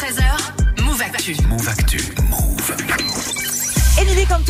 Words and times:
13h, 0.00 0.80
Move 0.82 1.02
Actu. 1.02 1.34
Move 1.46 1.68
Actu. 1.68 2.29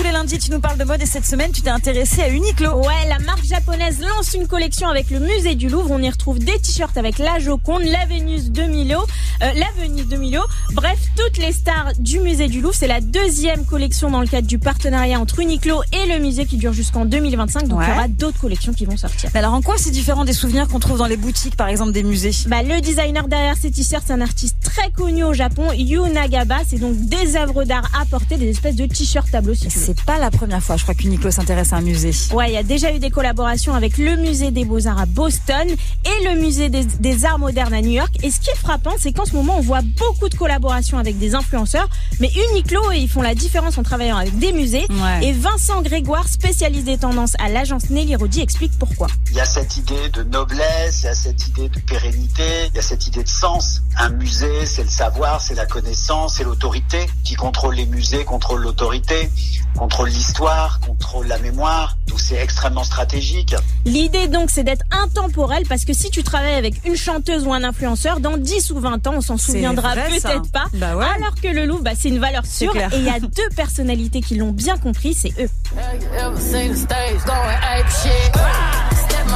Tous 0.00 0.06
les 0.06 0.12
lundis, 0.12 0.38
tu 0.38 0.50
nous 0.50 0.60
parles 0.60 0.78
de 0.78 0.84
mode 0.84 1.02
et 1.02 1.06
cette 1.06 1.26
semaine, 1.26 1.52
tu 1.52 1.60
t'es 1.60 1.68
intéressée 1.68 2.22
à 2.22 2.30
Uniqlo. 2.30 2.70
Ouais, 2.78 3.06
la 3.10 3.18
marque 3.18 3.44
japonaise 3.44 4.00
lance 4.00 4.32
une 4.32 4.46
collection 4.46 4.88
avec 4.88 5.10
le 5.10 5.20
musée 5.20 5.54
du 5.56 5.68
Louvre. 5.68 5.90
On 5.90 6.00
y 6.00 6.08
retrouve 6.08 6.38
des 6.38 6.58
t-shirts 6.58 6.96
avec 6.96 7.18
la 7.18 7.38
Joconde, 7.38 7.82
la 7.82 8.06
Vénus 8.06 8.50
de 8.50 8.62
Milo, 8.62 8.98
euh, 9.42 9.52
la 9.52 9.66
Venise 9.78 10.08
de 10.08 10.16
Milo. 10.16 10.40
Bref, 10.72 10.98
toutes 11.16 11.36
les 11.36 11.52
stars 11.52 11.92
du 11.98 12.18
musée 12.20 12.48
du 12.48 12.62
Louvre. 12.62 12.74
C'est 12.74 12.86
la 12.86 13.02
deuxième 13.02 13.66
collection 13.66 14.10
dans 14.10 14.22
le 14.22 14.26
cadre 14.26 14.46
du 14.48 14.58
partenariat 14.58 15.20
entre 15.20 15.40
Uniqlo 15.40 15.82
et 15.92 16.08
le 16.10 16.18
musée 16.18 16.46
qui 16.46 16.56
dure 16.56 16.72
jusqu'en 16.72 17.04
2025. 17.04 17.68
Donc 17.68 17.80
Ouais. 17.80 17.84
il 17.86 17.90
y 17.90 17.92
aura 17.98 18.08
d'autres 18.08 18.40
collections 18.40 18.72
qui 18.72 18.86
vont 18.86 18.96
sortir. 18.96 19.28
Mais 19.34 19.40
alors 19.40 19.52
en 19.52 19.60
quoi 19.60 19.74
c'est 19.76 19.90
différent 19.90 20.24
des 20.24 20.32
souvenirs 20.32 20.66
qu'on 20.68 20.80
trouve 20.80 20.96
dans 20.96 21.06
les 21.08 21.18
boutiques, 21.18 21.56
par 21.56 21.68
exemple 21.68 21.92
des 21.92 22.04
musées? 22.04 22.32
Bah, 22.46 22.62
le 22.62 22.80
designer 22.80 23.28
derrière 23.28 23.56
ces 23.60 23.70
t-shirts, 23.70 24.04
c'est 24.06 24.14
un 24.14 24.22
artiste 24.22 24.56
très 24.64 24.90
connu 24.92 25.24
au 25.24 25.34
Japon, 25.34 25.72
Yu 25.76 26.00
Nagaba. 26.10 26.60
C'est 26.66 26.78
donc 26.78 26.96
des 26.96 27.36
œuvres 27.36 27.64
d'art 27.64 27.90
à 28.00 28.06
porter, 28.06 28.38
des 28.38 28.48
espèces 28.48 28.76
de 28.76 28.86
t-shirts 28.86 29.30
tableaux 29.30 29.52
si 29.54 29.68
tu 29.68 29.78
veux. 29.78 29.89
C'est 29.90 30.04
pas 30.04 30.18
la 30.18 30.30
première 30.30 30.62
fois, 30.62 30.76
je 30.76 30.84
crois 30.84 30.94
qu'Uniqlo 30.94 31.32
s'intéresse 31.32 31.72
à 31.72 31.76
un 31.76 31.80
musée. 31.80 32.12
Ouais, 32.32 32.48
il 32.48 32.54
y 32.54 32.56
a 32.56 32.62
déjà 32.62 32.94
eu 32.94 33.00
des 33.00 33.10
collaborations 33.10 33.74
avec 33.74 33.98
le 33.98 34.14
musée 34.18 34.52
des 34.52 34.64
Beaux-Arts 34.64 35.00
à 35.00 35.06
Boston 35.06 35.66
et 35.68 36.28
le 36.28 36.40
musée 36.40 36.68
des, 36.68 36.84
des 36.84 37.24
Arts 37.24 37.40
modernes 37.40 37.74
à 37.74 37.80
New 37.80 37.90
York. 37.90 38.14
Et 38.22 38.30
ce 38.30 38.38
qui 38.38 38.50
est 38.50 38.56
frappant, 38.56 38.92
c'est 39.00 39.12
qu'en 39.12 39.24
ce 39.24 39.32
moment, 39.32 39.56
on 39.58 39.62
voit 39.62 39.82
beaucoup 39.82 40.28
de 40.28 40.36
collaborations 40.36 40.96
avec 40.96 41.18
des 41.18 41.34
influenceurs. 41.34 41.88
Mais 42.20 42.30
Uniqlo, 42.52 42.92
ils 42.92 43.08
font 43.08 43.20
la 43.20 43.34
différence 43.34 43.78
en 43.78 43.82
travaillant 43.82 44.16
avec 44.16 44.38
des 44.38 44.52
musées. 44.52 44.86
Ouais. 44.90 45.26
Et 45.26 45.32
Vincent 45.32 45.82
Grégoire, 45.82 46.28
spécialiste 46.28 46.84
des 46.84 46.98
tendances 46.98 47.32
à 47.40 47.48
l'agence 47.48 47.90
Nelly 47.90 48.14
Rodi, 48.14 48.42
explique 48.42 48.78
pourquoi. 48.78 49.08
Il 49.30 49.38
y 49.38 49.40
a 49.40 49.44
cette 49.44 49.76
idée 49.76 50.08
de 50.12 50.22
noblesse, 50.22 51.00
il 51.02 51.06
y 51.06 51.08
a 51.08 51.14
cette 51.14 51.48
idée 51.48 51.68
de 51.68 51.80
pérennité, 51.80 52.68
il 52.68 52.76
y 52.76 52.78
a 52.78 52.82
cette 52.82 53.08
idée 53.08 53.24
de 53.24 53.28
sens. 53.28 53.82
Un 53.98 54.10
musée, 54.10 54.66
c'est 54.66 54.84
le 54.84 54.88
savoir, 54.88 55.40
c'est 55.40 55.56
la 55.56 55.66
connaissance, 55.66 56.36
c'est 56.36 56.44
l'autorité. 56.44 57.08
Qui 57.24 57.34
contrôle 57.34 57.74
les 57.74 57.86
musées, 57.86 58.24
contrôle 58.24 58.62
l'autorité, 58.62 59.28
contrôle 59.76 60.08
l'histoire, 60.08 60.80
contrôle 60.80 61.26
la 61.26 61.38
mémoire. 61.38 61.96
Donc 62.08 62.20
c'est 62.20 62.36
extrêmement 62.36 62.84
stratégique. 62.84 63.54
L'idée 63.84 64.28
donc, 64.28 64.50
c'est 64.50 64.64
d'être 64.64 64.84
intemporel 64.90 65.64
parce 65.68 65.84
que 65.84 65.92
si 65.92 66.10
tu 66.10 66.22
travailles 66.22 66.54
avec 66.54 66.84
une 66.86 66.96
chanteuse 66.96 67.44
ou 67.46 67.52
un 67.52 67.64
influenceur, 67.64 68.20
dans 68.20 68.36
10 68.36 68.70
ou 68.72 68.80
20 68.80 69.06
ans, 69.06 69.14
on 69.16 69.20
s'en 69.20 69.36
souviendra 69.38 69.94
peut-être 69.94 70.50
pas. 70.52 70.64
Bah 70.74 70.96
ouais. 70.96 71.04
Alors 71.16 71.34
que 71.40 71.48
le 71.48 71.66
Louvre, 71.66 71.82
bah, 71.82 71.92
c'est 71.96 72.08
une 72.08 72.18
valeur 72.18 72.44
sûre. 72.46 72.74
Et 72.76 72.86
il 72.94 73.04
y 73.04 73.08
a 73.10 73.20
deux 73.20 73.48
personnalités 73.56 74.20
qui 74.20 74.36
l'ont 74.36 74.52
bien 74.52 74.76
compris, 74.76 75.14
c'est 75.14 75.32
eux. 75.40 75.48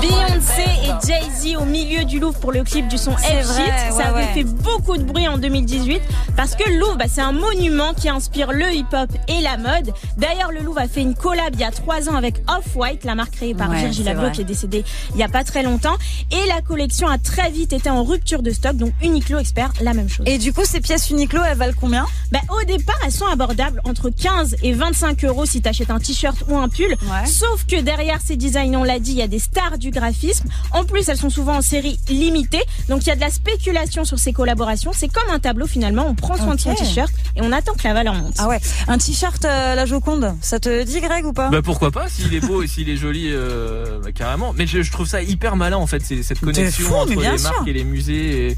Beyoncé 0.00 0.62
et 0.84 1.06
Jay-Z 1.06 1.56
au 1.56 1.64
milieu 1.64 2.04
du 2.04 2.18
Louvre 2.18 2.38
pour 2.40 2.50
le 2.52 2.64
clip 2.64 2.88
du 2.88 2.96
son 2.98 3.14
C'est 3.18 3.42
F 3.42 3.46
vrai, 3.46 3.64
Shit. 3.64 3.72
ouais, 3.72 3.90
Ça 4.02 4.08
avait 4.08 4.11
ouais. 4.11 4.11
Fait 4.32 4.44
beaucoup 4.44 4.96
de 4.96 5.02
bruit 5.02 5.28
en 5.28 5.38
2018 5.38 6.00
parce 6.36 6.54
que 6.54 6.68
le 6.68 6.78
Louvre, 6.78 6.96
bah, 6.96 7.04
c'est 7.08 7.20
un 7.20 7.32
monument 7.32 7.92
qui 7.94 8.08
inspire 8.08 8.52
le 8.52 8.72
hip-hop 8.72 9.10
et 9.28 9.40
la 9.40 9.56
mode. 9.56 9.92
D'ailleurs, 10.16 10.50
le 10.52 10.60
Louvre 10.60 10.80
a 10.80 10.88
fait 10.88 11.02
une 11.02 11.14
collab 11.14 11.54
il 11.54 11.60
y 11.60 11.64
a 11.64 11.70
trois 11.70 12.08
ans 12.08 12.14
avec 12.14 12.42
Off-White, 12.48 13.04
la 13.04 13.14
marque 13.14 13.32
créée 13.32 13.54
par 13.54 13.70
Ouais, 13.70 13.80
Virgil 13.80 14.08
Abloh 14.08 14.30
qui 14.30 14.40
est 14.40 14.44
décédé 14.44 14.84
il 15.14 15.20
y 15.20 15.22
a 15.22 15.28
pas 15.28 15.44
très 15.44 15.62
longtemps. 15.62 15.96
Et 16.30 16.46
la 16.48 16.60
collection 16.62 17.08
a 17.08 17.18
très 17.18 17.50
vite 17.50 17.72
été 17.72 17.90
en 17.90 18.02
rupture 18.04 18.42
de 18.42 18.50
stock, 18.50 18.76
donc 18.76 18.92
Uniqlo 19.02 19.38
espère 19.38 19.72
la 19.80 19.94
même 19.94 20.08
chose. 20.08 20.26
Et 20.28 20.38
du 20.38 20.52
coup, 20.52 20.64
ces 20.64 20.80
pièces 20.80 21.10
Uniqlo, 21.10 21.40
elles 21.42 21.56
valent 21.56 21.74
combien? 21.78 22.06
Bah, 22.30 22.40
au 22.60 22.64
départ, 22.64 22.98
elles 23.04 23.12
sont 23.12 23.26
abordables 23.26 23.80
entre 23.84 24.10
15 24.10 24.56
et 24.62 24.72
25 24.72 25.24
euros 25.24 25.44
si 25.46 25.60
t'achètes 25.60 25.90
un 25.90 25.98
t-shirt 25.98 26.36
ou 26.48 26.56
un 26.56 26.68
pull. 26.68 26.90
Ouais. 26.90 27.26
Sauf 27.26 27.66
que 27.66 27.80
derrière 27.80 28.20
ces 28.24 28.36
designs, 28.36 28.74
on 28.76 28.84
l'a 28.84 28.98
dit, 28.98 29.12
il 29.12 29.18
y 29.18 29.22
a 29.22 29.28
des 29.28 29.38
stars 29.38 29.78
du 29.78 29.90
graphisme. 29.90 30.48
En 30.72 30.84
plus, 30.84 31.08
elles 31.08 31.18
sont 31.18 31.30
souvent 31.30 31.56
en 31.56 31.62
série 31.62 31.98
limitée. 32.08 32.62
Donc, 32.88 33.02
il 33.02 33.08
y 33.08 33.12
a 33.12 33.16
de 33.16 33.20
la 33.20 33.30
spéculation 33.30 34.04
sur 34.04 34.18
ces 34.22 34.32
collaborations. 34.32 34.92
C'est 34.94 35.08
comme 35.08 35.28
un 35.32 35.38
tableau 35.38 35.66
finalement. 35.66 36.06
On 36.08 36.14
prend 36.14 36.36
soin 36.36 36.54
de 36.54 36.60
son 36.60 36.74
t-shirt 36.74 37.12
et 37.36 37.40
on 37.42 37.52
attend 37.52 37.72
que 37.74 37.84
la 37.84 37.94
valeur 37.94 38.14
monte. 38.14 38.34
Ah 38.38 38.48
ouais, 38.48 38.60
un 38.88 38.98
t-shirt 38.98 39.44
euh, 39.44 39.74
la 39.74 39.84
Joconde, 39.86 40.34
ça 40.40 40.58
te 40.60 40.82
dit 40.84 41.00
Greg 41.00 41.24
ou 41.24 41.32
pas? 41.32 41.48
Bah 41.50 41.60
pourquoi 41.62 41.90
pas 41.90 42.08
s'il 42.08 42.32
est 42.34 42.40
beau 42.40 42.62
et 42.62 42.66
s'il 42.66 42.88
est 42.88 42.96
joli 42.96 43.28
euh, 43.30 43.98
bah, 44.02 44.12
carrément 44.12 44.54
mais 44.56 44.66
je, 44.66 44.82
je 44.82 44.90
trouve 44.92 45.06
ça 45.06 45.22
hyper 45.22 45.56
malin 45.56 45.76
en 45.76 45.86
fait 45.86 46.02
c'est 46.04 46.22
cette 46.22 46.40
connexion 46.40 46.86
fou, 46.86 46.92
mais 46.94 47.00
entre 47.00 47.20
bien 47.20 47.32
les 47.32 47.38
sûr. 47.38 47.50
marques 47.50 47.68
et 47.68 47.72
les 47.72 47.84
musées 47.84 48.56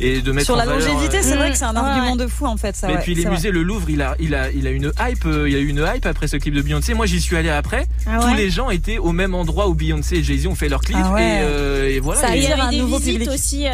et, 0.00 0.08
et 0.16 0.20
de 0.20 0.32
mettre 0.32 0.46
Sur 0.46 0.54
en 0.54 0.58
la 0.58 0.66
valeur, 0.66 0.80
longévité, 0.86 1.18
euh, 1.18 1.20
c'est 1.22 1.34
Mmh. 1.34 1.38
vrai 1.38 1.50
que 1.50 1.56
c'est 1.58 1.64
un 1.64 1.72
Ouais, 1.74 1.78
argument 1.78 2.12
ouais. 2.12 2.18
de 2.18 2.26
fou 2.26 2.46
en 2.46 2.56
fait. 2.56 2.74
Ça, 2.76 2.90
et 2.90 2.94
ouais, 2.94 3.00
puis 3.02 3.14
les 3.14 3.22
vrai. 3.22 3.32
musées, 3.32 3.50
le 3.50 3.62
Louvre, 3.62 3.88
il 3.90 4.00
a, 4.02 4.14
il 4.20 4.34
a, 4.34 4.50
il 4.50 4.66
a 4.66 4.70
une 4.70 4.90
hype, 5.00 5.24
euh, 5.26 5.48
il 5.48 5.52
y 5.54 5.56
a 5.56 5.60
eu 5.60 5.66
une 5.68 5.84
hype 5.94 6.06
après 6.06 6.28
ce 6.28 6.36
clip 6.36 6.54
de 6.54 6.62
Beyoncé. 6.62 6.94
Moi, 6.94 7.06
j'y 7.06 7.20
suis 7.20 7.36
allé 7.36 7.48
après. 7.50 7.86
Ah 8.06 8.18
Tous 8.20 8.34
les 8.34 8.48
gens 8.50 8.70
étaient 8.70 8.98
au 8.98 9.12
même 9.12 9.34
endroit 9.34 9.68
où 9.68 9.74
Beyoncé 9.74 10.16
et 10.16 10.22
Jay-Z 10.22 10.46
ont 10.46 10.54
fait 10.54 10.68
leur 10.68 10.80
clip 10.82 10.98
Ah 11.02 11.12
ouais. 11.12 11.22
et, 11.22 11.38
euh, 11.40 11.88
et 11.90 12.00
voilà. 12.00 12.20
Ça 12.20 12.36
y 12.36 12.44
attire 12.46 12.62
un 12.64 12.72
nouveau 12.72 12.98
visites 12.98 13.14
public. 13.18 13.30
aussi 13.30 13.66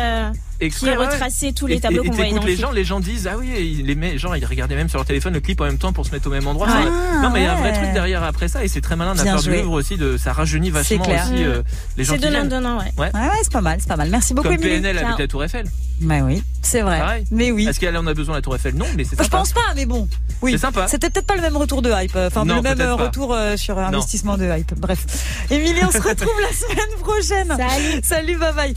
euh, 0.63 0.69
qui 0.69 0.85
ouais. 0.87 0.97
retraçaient 0.97 1.53
tous 1.53 1.67
les 1.67 1.81
tableaux 1.81 2.05
qu'on 2.05 2.17
le 2.17 2.23
les 2.23 2.31
clip. 2.41 2.59
gens, 2.61 2.71
les 2.73 2.85
gens 2.85 3.01
disent 3.01 3.27
ah 3.31 3.37
oui, 3.39 3.83
les 3.85 3.95
met- 3.95 4.19
genre 4.19 4.37
ils 4.37 4.45
regardaient 4.47 4.75
même 4.77 4.89
sur 4.89 4.99
leur 4.99 5.07
téléphone 5.07 5.35
le 5.35 5.41
clip 5.41 5.61
en 5.61 5.65
même 5.65 5.79
temps 5.79 5.93
pour 5.93 6.07
se 6.07 6.11
mettre 6.13 6.27
au 6.27 6.31
même 6.31 6.47
endroit. 6.47 6.69
Ah, 6.71 7.21
non 7.23 7.31
mais 7.31 7.41
il 7.41 7.45
y 7.45 7.47
a 7.47 7.55
un 7.57 7.61
vrai 7.61 7.73
truc 7.73 7.93
derrière 7.93 8.23
après 8.23 8.49
ça 8.49 8.65
et 8.65 8.69
c'est 8.69 8.81
très 8.81 8.97
malin 8.97 9.15
part 9.15 9.43
du. 9.43 9.51
Louvre 9.53 9.73
aussi 9.73 9.97
de 9.97 10.17
ça 10.17 10.33
rajeunit 10.33 10.71
vachement 10.71 11.03
aussi 11.05 11.45
euh, 11.45 11.63
les 11.97 12.05
gens 12.05 12.15
C'est 12.21 12.49
donnant 12.49 12.79
ouais. 12.79 12.93
Ouais, 12.99 13.11
ouais, 13.13 13.29
c'est 13.43 13.53
pas 13.53 13.61
mal, 13.61 13.79
c'est 13.81 13.89
pas 13.89 13.97
mal. 13.97 14.09
Merci 14.11 14.35
beaucoup, 14.35 14.49
Comme. 14.49 14.59
PNL 14.59 14.97
avec 14.99 15.09
Ciao. 15.11 15.19
la 15.19 15.29
Tour 15.29 15.45
Eiffel. 15.45 15.67
Bah 16.01 16.17
oui, 16.25 16.43
c'est 16.63 16.81
vrai. 16.81 16.99
Pareil. 16.99 17.25
Mais 17.31 17.53
oui. 17.53 17.69
Est-ce 17.69 17.79
qu'elle 17.79 17.97
en 17.97 18.07
a 18.09 18.15
besoin 18.15 18.35
la 18.35 18.43
Tour 18.43 18.57
Eiffel? 18.57 18.75
Non, 18.75 18.87
mais 18.97 19.05
c'est 19.05 19.17
Je 19.17 19.23
sympa. 19.23 19.39
pense 19.39 19.53
pas, 19.53 19.61
mais 19.77 19.87
bon. 19.87 20.09
Oui. 20.41 20.53
C'est 20.53 20.59
sympa. 20.59 20.89
C'était 20.89 21.11
peut-être 21.11 21.27
pas 21.27 21.37
le 21.37 21.43
même 21.43 21.57
retour 21.57 21.81
de 21.81 21.91
hype. 21.91 22.17
euh, 22.17 22.27
Enfin, 22.27 22.45
Non, 22.45 22.57
le 22.57 22.63
même 22.63 22.81
euh, 22.81 22.95
retour 22.97 23.33
euh, 23.33 23.57
sur 23.57 23.79
investissement 23.79 24.37
de 24.37 24.45
hype. 24.47 24.75
Bref. 24.79 25.05
Émilie, 25.51 25.81
on 25.87 25.91
se 25.93 25.99
retrouve 26.09 26.33
la 26.41 26.53
semaine 26.57 26.99
prochaine. 27.01 27.57
Salut. 27.57 28.01
Salut, 28.03 28.37
bye 28.37 28.53
bye. 28.53 28.75